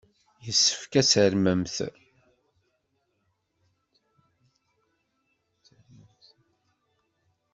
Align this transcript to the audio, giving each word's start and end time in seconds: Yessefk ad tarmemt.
Yessefk 0.45 0.93
ad 0.99 1.05
tarmemt. 1.11 1.75